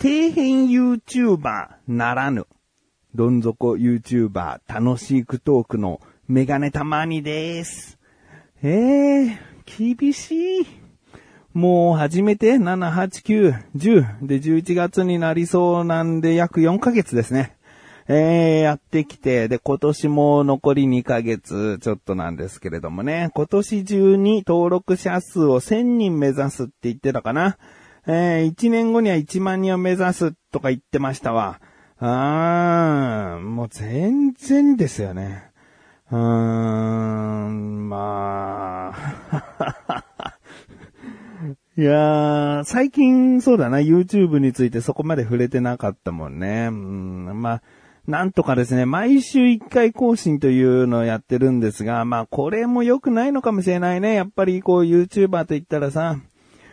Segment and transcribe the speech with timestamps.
[0.00, 2.46] 底辺 YouTuber ならぬ、
[3.16, 7.98] どん底 YouTuber 楽しいトークのメガネたまにです。
[8.62, 10.66] えー、厳しい。
[11.52, 17.56] もう始めて7、8、9、10で11月になりそうなんで約4ヶ月ですね。
[18.06, 27.58] えー、やってきて、で、今年も残り2ヶ月ちょっとなんですけれどもね、今年中に登録者数を1000人目指すって言ってたかな。
[28.10, 31.60] えー、1年後には1万人を目指すとか言ってましたわ。
[32.00, 35.50] あー、もう全然ですよね。
[36.10, 39.98] うーん、まあ。
[41.76, 46.68] いやー、最近そうだな、YouTube についてそこまで触れてなかったもんね。
[46.70, 47.62] うん、まあ、
[48.06, 54.14] なんとかですね、毎週1回更新というのをやってるんですが、まあこれも良くないのかもしれないね。
[54.14, 56.16] やっぱりこう YouTuber と言ったらさ、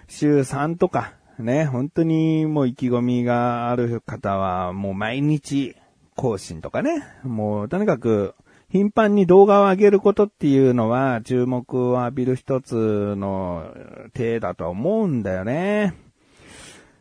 [0.08, 5.76] 週3とか、ね、本当にもう意気込みがある方はもう毎日
[6.16, 8.36] 更新とかね、もうとにかく
[8.70, 13.70] 頻繁に動画を上げることっていうのは注目を浴びる一つの
[14.14, 15.94] 手だと思うんだよね。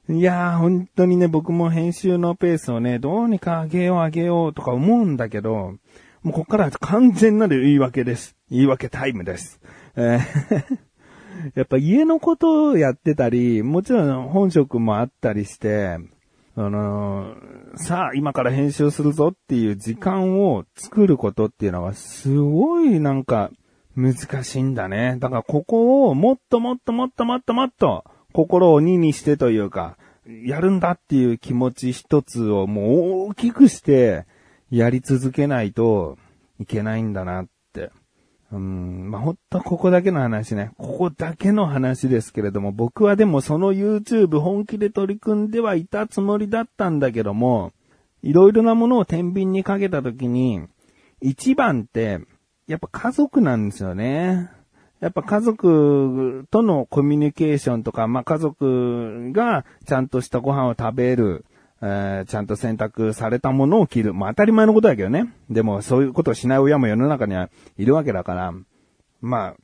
[0.09, 5.77] いやー、本当にね、僕も編集のペースをね、どうにか上げよう上げようとか思うんだけど、
[6.23, 8.37] もうここから完全なる言い訳です。
[8.51, 9.61] 言い訳タイムです。
[9.97, 10.94] えー
[11.55, 15.99] やっぱ家のことをやってたり、もちろん本職もあったりして、
[16.57, 23.51] あのーさあ今から編集するぞっていう時間を作ることっていうのはすごいなんか
[23.97, 25.17] 難しいんだね。
[25.19, 29.97] だからここをもっともっともっともっともっと心を2にしてというか、
[30.45, 34.25] やるんだっていう気持ち一つをもう大きくして
[34.71, 36.17] やり続けないと
[36.61, 37.47] いけないんだなっ。
[38.55, 40.71] うん、まあ、ほんとここだけの話ね。
[40.79, 47.73] ここだけの話ですけれども、僕はでもその YouTube 本気で取り組んではいたつもりだったんだけども、
[48.23, 50.63] いろいろなものを天秤にかけたときに、
[51.21, 52.21] 一番って、
[52.69, 54.51] やっぱ家族なんですよね。
[55.01, 61.45] やっぱ家族とのコミュニケーションとか、まあ、家族がちゃんとしたご飯を食べる、
[61.87, 64.15] えーちゃんと選択されたものを着る。
[64.15, 65.35] まあ、当たり前のことだけどね。
[65.51, 68.55] でも、そういうことをしない親も世の中にはいるわけだから、
[69.21, 69.55] まあ、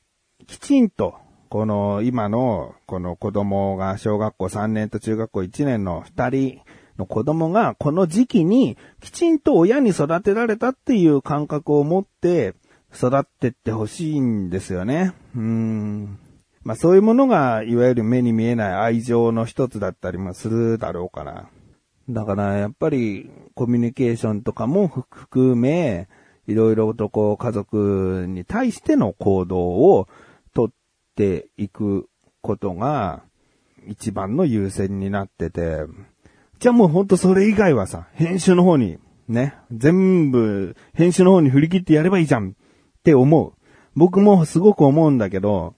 [0.46, 1.14] きちんと、
[1.48, 6.60] この、今の、この子供が小学校3年と中学校1年の2人
[6.98, 12.54] の子供が、この時期に、きちんと親に育てられたっていう感覚を持って、
[12.94, 15.14] 育ってってほしいんですよね。
[15.34, 16.18] うーん。
[16.62, 21.48] まあそういうものが、いわゆる目に見えない愛情の一つだったりもするだろうから。
[22.12, 26.08] だから、やっぱり、コミュニケーションとかも含め、
[26.46, 30.08] いろいろとこう、家族に対しての行動を
[30.52, 30.70] とっ
[31.14, 32.08] ていく
[32.42, 33.22] ことが、
[33.86, 35.84] 一番の優先になってて、
[36.58, 42.52] じゃあもうほんとそれ以外はさ、編集の方に、ね、全部、編集の方に振り切ってやればいいじゃんっ
[43.02, 43.52] て思う。
[43.94, 45.74] 僕もすごく思うんだけど、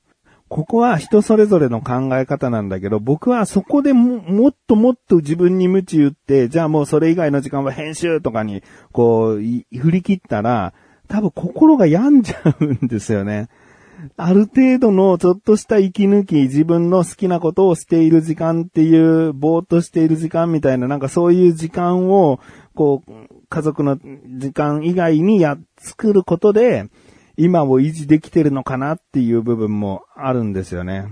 [0.53, 10.75] ここは人それぞれの考え方なんだけど、僕はそこでももっともっと自分に鞭打って、じゃあもうそれ以外の時間は編集とかに、こう、振り切ったら、
[11.09, 13.49] 多分心が病んじゃうんですよね。
[14.19, 22.41] ある程度のちょっとした息抜き、自分の好きなことをしている時間っていう、ぼーっとしている時間みたいな、なんかそういう時間を、
[22.75, 23.13] こう、
[23.49, 26.91] 家族の時間以外にや、作ることで、
[27.42, 31.08] 今を維持できてるのかなっていう部分もあるんですよね。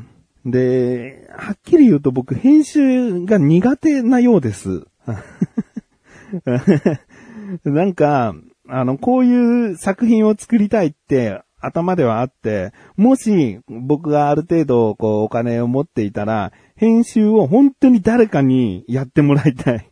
[0.46, 4.86] で、はっきり言うと僕編集が苦手なようです。
[7.64, 8.32] なんか、
[8.68, 19.89] あの、こういう作品を作りたいって頭ではあって、もし僕がある程度こうお金を持っていたら、編集を本当に誰かにやってもらいたい。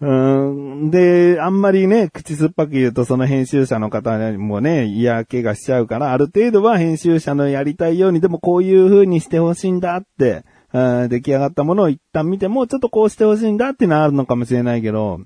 [0.00, 15.20] うんで、あんまりね、口酸っぱく言うとその編集者の方もね、嫌気がしちゃうから、ある程度は編集者のやりたいように、でもこういう風にしてほしいんだって、うん出来上がったものを一旦見ても、ちょっとこうしてほしいんだっていうのはあるのかもしれないけど、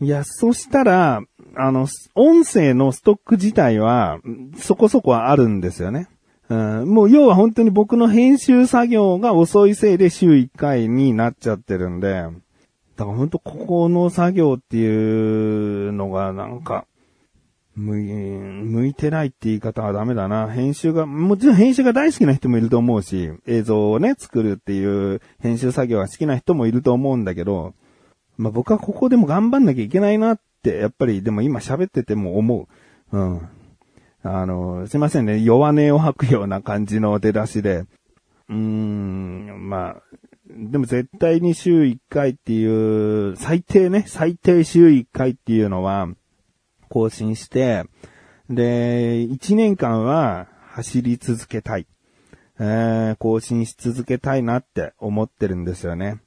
[0.00, 1.22] いや、そしたら、
[1.54, 4.18] あの、音声のストック自体は、
[4.56, 6.08] そこそこはあるんですよね。
[6.48, 12.24] うん、もう要は本当に僕の編集作業が遅いせいで週1回になっちゃってるんで、
[12.96, 16.86] だから本当ここの作業っていうのがなんか、
[17.76, 20.48] 向い、向いてないって言い方はダメだな。
[20.48, 27.74] 編集が、もちろん編集が大好きな人もいると思うし、映像をね、作るっていう編集作業が好きな人もいると思うんだけど、
[28.38, 32.66] まあ僕はここでも頑張んなきゃいけないなって、やっぱりでも今喋ってても思
[33.12, 33.18] う。
[33.18, 33.48] うん。
[34.22, 37.84] あの、すいませんね、弱音を吐くような感じの出だしで。
[38.48, 40.02] うーん、まあ、
[40.58, 46.08] でも絶対に週1回っていう、最低ね、最低週1回っていうのは、
[46.88, 47.84] 更新して、
[48.48, 51.86] で、1年間は走り続けたい。
[52.58, 56.20] えー、更新し続けたいなって思ってるんですよね。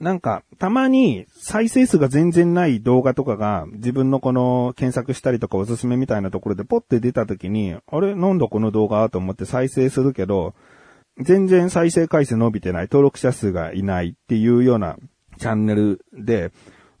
[0.00, 8.14] なんか、たまに再生数が全然ない動画とかが自分のこの検索したりとかおすすめみたいなところでポッて出た時に、あれ？
[8.14, 9.08] なんだこの動画？
[9.08, 10.54] と思って再生するけど、
[11.20, 14.96] 全然再生回数伸びてない、登録者数がいないっていうような
[15.38, 16.52] チャンネルで、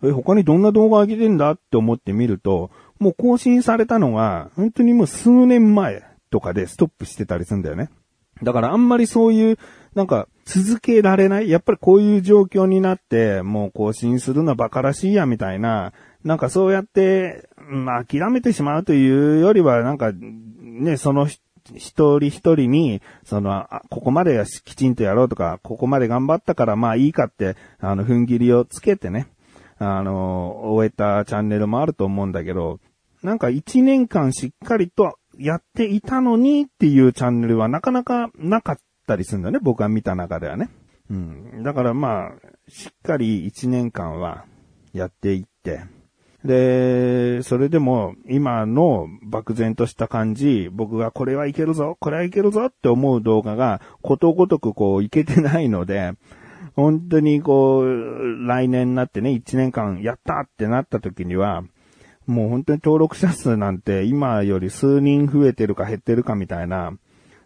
[0.02, 7.90] え、他にどんな動画上げてんだって思ってみると、もう更新されたのが、本当にもう数年前とかでストップしてたりするんだよね。
[8.42, 9.58] だからあんまりそういう、
[9.94, 15.92] なんか、続けられないやっぱりこういう状況になって、もう更新するのは馬鹿らしいや、みたいな、
[16.24, 21.40] なんかそうやって、まあ諦めてしまうというよりは、なんか、ね、そのひ
[21.74, 29.28] 一人一人に、その、ここまできちんとやろうとか、ここまで頑張ったからまあいいかって、あの、踏ん切りをつけてね、
[29.78, 32.80] あの、終えたチャンネルもあると思うんだけど、
[33.22, 40.68] なんか一年間しっかりとやっていたのにっていうチャンネルはなかなかなかったりするんだね、僕が見た中ではね。
[41.10, 41.62] うん。
[41.62, 42.30] だからまあ、
[42.68, 44.44] しっかり一年間は
[44.92, 45.84] やっていって、
[46.44, 56.12] で、それでも今の漠然とした感じ、僕がこれはいけるぞ、これはいけるぞって思う動画がことごとくこういけてないので、
[56.76, 61.64] 本当にこう、来年になってね、1年間やったってなった時には、
[62.28, 66.92] もう本当に登録者数なんて今より数人増えてるか減ってるかみたいな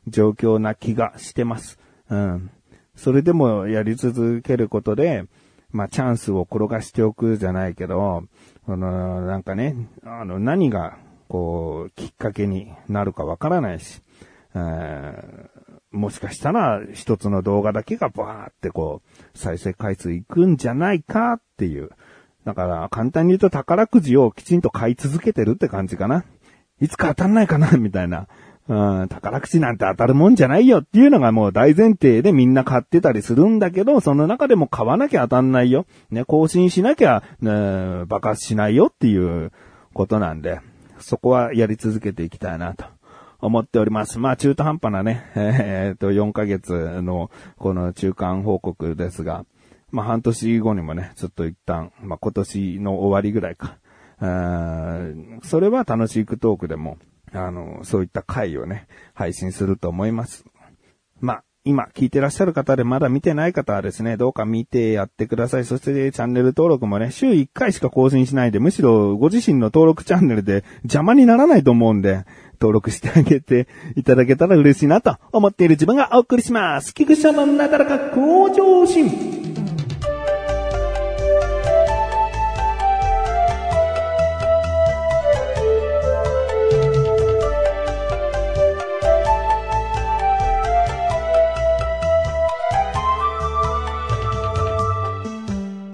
[0.09, 1.79] 状況な気がしてます。
[2.11, 2.51] うん。
[2.97, 5.25] それでもやり続けることで、
[5.71, 8.25] まあチャンスを転がしておくじゃないけど、
[8.67, 9.75] この、なんかね、
[10.05, 10.99] あの、何が、
[11.29, 14.03] こう、きっかけになるかわからないし、
[14.55, 15.63] えー
[15.93, 21.91] もしかしたら一つの動画だけがバーってこう、再生回数いくんじゃないかっていう。
[22.45, 26.25] だから、簡単に言うと宝くじをきちんと買い続けてるって感じかな。
[26.81, 28.27] いつか当たんないかなみたいな。
[28.69, 35.87] うん、宝くじなんて当たるもんじゃないよっていうのがもう大前提でみんな買ってたりするんだけど、その中でも買わなきゃ当たんないよ。
[36.11, 39.51] ね、更新しなきゃ、ね、爆発しないよっていう
[39.95, 40.61] ことなんで、
[40.99, 42.85] そこはやり続けていきたいなと。
[43.43, 44.21] 思っております。
[44.21, 49.45] まあ中途半端なね、 えーっと、4ヶ月のこの中間報告ですが、
[49.91, 53.79] まあ半年後にもね、ちょっと一旦、まあ今年の終わりぐらいか。
[54.21, 55.01] あ
[55.43, 56.97] それは楽しいトークでも、
[57.33, 60.45] あの、そういった回をね、配信すると思います。
[61.21, 65.65] まあ、今聞いてらっしゃる方でまだ見てない方はですね、どうか見てやってください。
[65.65, 72.25] そしてチャンネル登録もね、週1回しか更新しないで、むしろご自身の登録チャンネルで邪魔にならないと思うんで、
[72.61, 76.93] 登録してあげていただけたら嬉しいなと思っている自分がお送りします。
[76.95, 79.42] 菊池のなだらか向上心。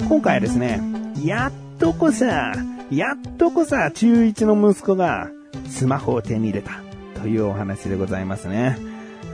[0.09, 0.81] 今回はですね、
[1.23, 2.55] やっとこさ、
[2.91, 5.29] やっとこさ、中1の息子が
[5.69, 6.81] スマホを手に入れた
[7.21, 8.79] というお話でございますね。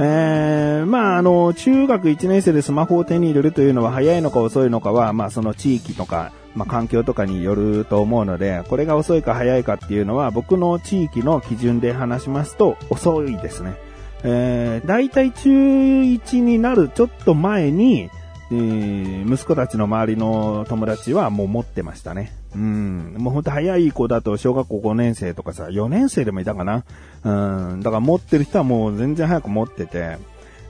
[0.00, 13.76] えー、まあ、あの、中学1年生でスマホを手に入れるというのは早いのか遅いのかは、まあ、その地域とか、まあ、環境とかによると思うので、これが遅いか早いかっていうのは、僕の地域の基準で話しますと、遅いですね。
[14.24, 18.10] えー、大体中1になるちょっと前に、
[18.50, 22.32] えー息子たちの周りの友達はもう持ってましたね。
[22.54, 23.14] うん。
[23.18, 26.84] もうほんと早い子だと小学校5年生とかさ、4年生でもいたかな。
[27.24, 27.80] うん。
[27.80, 30.18] だから持ってる人はもう全然早く持ってて。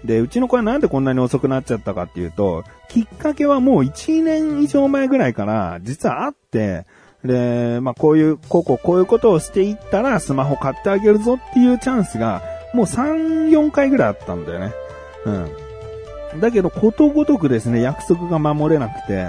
[0.04, 6.86] で、うちの子はなんでこんなに遅くなっちゃったかっていうと、きっかけはもう1年以上前ぐらいから実はあって、
[7.24, 12.42] で、まあこういう、こうこうこういうことをしていったらスマホ買ってあげるぞっていうチャンスが
[12.74, 14.72] もう3、4回ぐらいあったんだよね。
[15.24, 15.63] うん。
[16.40, 19.28] だけど、ことごとくですね、約束が守れなくて、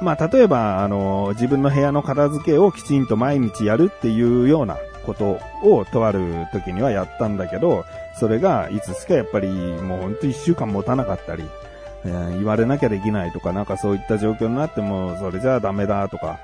[0.00, 7.84] まあ、例えば、あの、自分の部屋の片付けをきちんと毎日やるっていうようなことを、とある時にはやったんだけど、
[8.18, 9.48] それが、いつつかやっぱり、
[9.82, 11.44] もうほんと一週間持たなかったり、
[12.04, 16.38] えー言われなきゃできないとか、なんかそういった状況になっても、それじゃあダメだとか、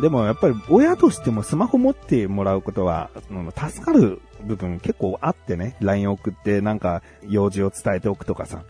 [0.00, 3.10] でもやっぱり親としてもスマホ持ってもらうことは、
[3.56, 8.62] 助かる部分結構あってね、LINE 送ってなんか用事を伝えておくとかさ、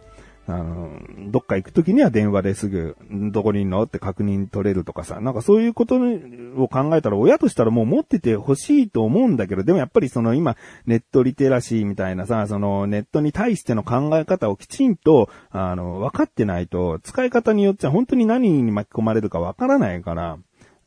[0.51, 0.99] あの、
[1.31, 20.39] どっか行くときには電話ですぐ、どこにいるのって確認取れるとかさ、なんかそういうことを考えたら、親としたらもう持ってて欲しいと思うんだけど、でもやっぱりその今、ネットリテラシーみたいなさ、そのネットに対しての考え方をきちんと、あの、分かってないと、使い方によっちゃ本当に何に巻き込まれるか分からないから、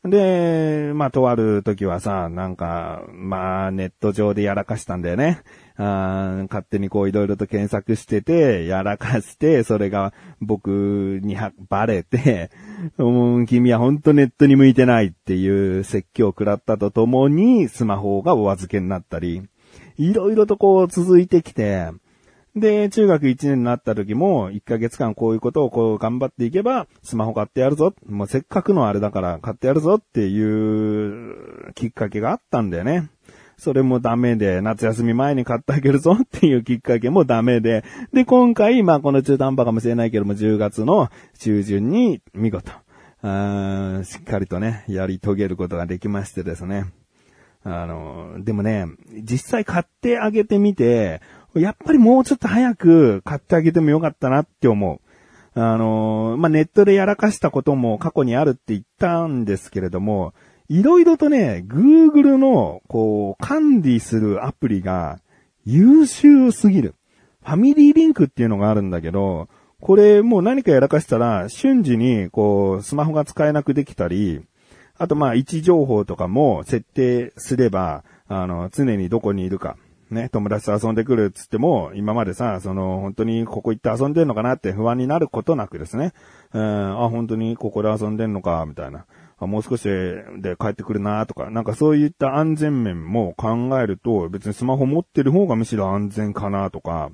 [0.04, 5.42] で、まあ、とある時はさ、なんか、まあ、ネット上でやらかしたんだよね。
[5.76, 12.50] あ勝手にこういろいろと検索してて、やらかして、それが僕にはバレて、
[12.98, 19.42] うん、君は本当ネットに向いてないっていう説教を食らったとともに、スマホがお預けになったり、
[19.98, 21.90] いろいろとこう続いてきて、
[22.54, 27.94] で、中学1年になった時も、1ヶ月間こういうことをこう頑張っていけば、スマホ買ってやるぞ。
[28.06, 33.08] もうせっかくのあれだから買ってやるぞっていうきっかけがあったんだよね。
[33.56, 42.70] それもダメで、夏休み前に買ってあげるぞって いうきっかけもダメで、で、今回、まあこの中途半端かもしれないけども、10月の中旬に見事、
[43.22, 46.86] あしっかりとね、やり遂げることができましてですね。
[47.64, 48.86] あの、でもね、
[49.22, 51.20] 実際買ってあげてみて、
[51.54, 55.00] やっぱりもうちょっと早く買ってあげてもよかったなって思う。
[55.54, 60.32] あのー、まあ、ネットでやらかしたことも過去にあるって言ったんですけれども、
[60.68, 65.20] いろいろとね、Google の、こう、管理するアプリが
[65.66, 66.94] 優秀すぎる。
[67.42, 69.48] ファミリーリンクっていうのがあるんだけど、
[69.80, 74.40] これもう何かやらかしたら瞬時にこうスマホが使えなくできたり、
[74.96, 79.76] あとまあ位置情報とかも設定すれば、あの、常にどこにいるか、
[80.12, 86.12] ね、友達と遊んでくるっつっても、今までさ、その、本当にここ行って遊んでんのかなって不安になることなくですね、
[86.52, 89.06] うん、あ、本当にここで遊んでんのか、みたいな。
[89.38, 97.10] あもう少しで帰ってくるなとか、なんかそういった安全面も考えると、別にスマホ持ってる方がむしろ安全かなとか、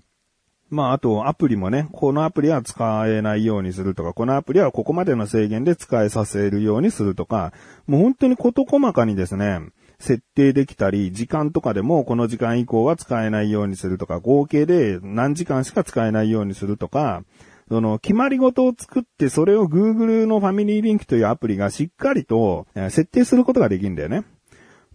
[0.70, 7.54] まあ、あと、アプリもね、このアプリは使えないようにするとか、このアプリはここまでの制限で使えさせるようにするとか、
[7.86, 9.60] もう本当に事細かにですね、
[10.00, 17.24] 設定できたり、時間とかでもこの時間以降は使えないようにするとか、合計で何時間しか使えないようにするとか、
[17.68, 24.24] その、決まり事を作って、それを Google のファミリーリンクというアプリがしっかりと設定することができるんだよね。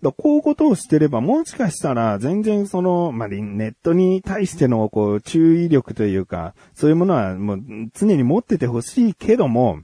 [0.01, 7.59] だこういうことをしてれば、もしかしたら、全然その、まあ、ネットに対しての、こう、注意力というか、そういうものは、もう、
[7.93, 9.79] 常に持っててほしいけども、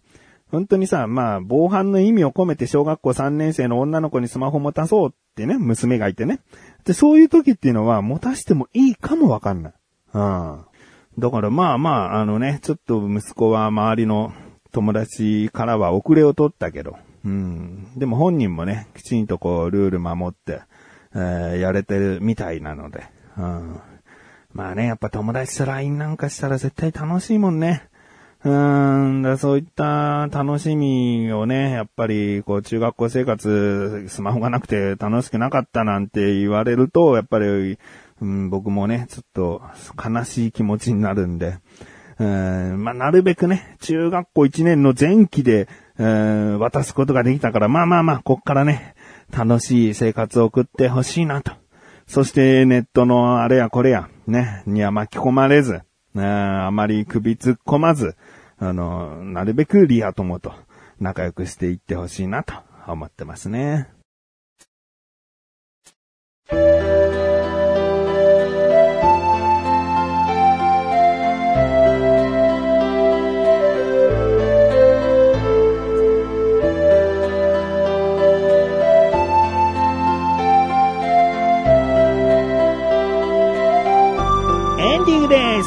[0.52, 6.40] 本当にさ、まあ、防犯の意味を込めて小学校3年生の女の子にスマホ持たそうってね、娘がいてね。
[6.86, 9.74] で、そういう時っていうのは持たしてもいいかもわかんない。
[10.14, 10.66] うん。
[11.20, 14.34] だからまあまあ、あのね、ちょっと息子は周りの
[14.72, 17.88] 友達からは遅れを取ったけど、うん。
[17.98, 20.62] でも本人もね、きちんとこう、ルール守って、
[21.14, 23.04] えー、やれてるみたいなので、
[23.38, 23.80] うん。
[24.52, 27.90] まあね、やっぱ友達と LINE なんかしたら絶対楽しいもんね。
[28.44, 37.78] うーん、だそういった楽しみをね、やっぱり、こう、中学校生活、スマホがなくて楽しくなかったなんて言われると、やっぱり、
[38.22, 39.62] うん、僕もね、ちょっと
[40.02, 41.58] 悲しい気持ちになるんで、
[42.18, 45.68] うん、まあ、なるべくね、中学校1年の前期で、
[45.98, 48.96] うん、渡すことができたから、まあまあまあ、こっからね、
[49.36, 51.52] 楽しい生活を送ってほしいなと。
[52.08, 55.82] そしてネットのあれやこれや、ね、には巻き込まれず、
[56.16, 58.16] あまり首突っ込まず、
[58.60, 60.54] あの、なるべくリア友と
[61.00, 62.54] 仲良くしていってほしいなと
[62.88, 63.90] 思ってますね。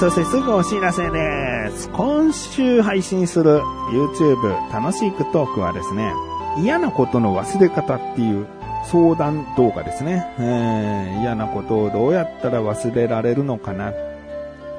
[0.02, 1.88] そしてすぐお知らせです。
[1.90, 3.60] 今週配信する
[3.92, 6.12] YouTube 楽しいクトークはですね、
[6.58, 8.48] 嫌なことの忘れ方っていう
[8.84, 10.26] 相談動画ですね。
[10.40, 13.92] えー、嫌なことをどうやったら忘れられるのかな。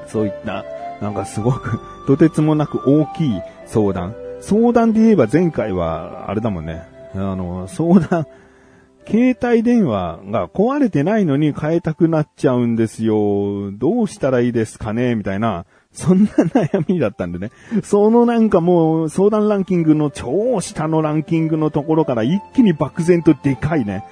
[0.08, 0.62] そういった、
[1.00, 4.14] なんかすごく とてつもなく大きい相談。
[4.42, 6.86] 相談で言えば前回は、あれだもんね。
[7.14, 8.26] あの、相談、
[9.06, 13.70] 携帯電話が壊れてないのに変えたくなっちゃうんですよ。
[13.72, 15.14] どうしたらいいですかね？
[15.14, 17.50] みたいな、そんな悩みだったんでね。
[17.82, 24.04] そのなんかもう相談ランキングの超下のランキングのところから一気に漠然とでかいね、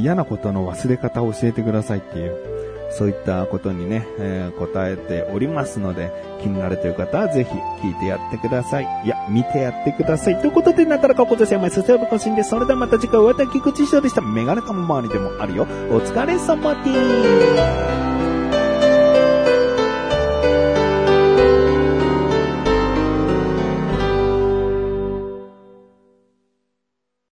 [0.00, 2.73] 嫌なことの忘れ方を教えてくださいっていう。
[2.96, 7.50] そういったことにね、えー、答えておりますので、気になるという方はぜひ
[7.86, 8.88] 聞いてやってください。
[9.04, 10.40] いや、見てやってください。
[10.40, 12.50] ということで、なったらここで狭いそちらも更新です。
[12.50, 14.20] それではまた次回お会いでき口一緒でした。
[14.20, 15.64] メガネかも周りでもあるよ。
[15.90, 16.92] お疲れ様で
[18.10, 18.13] す。